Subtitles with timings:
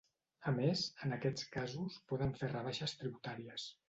[0.51, 3.67] A més, en aquests casos poden fer rebaixes tributàries.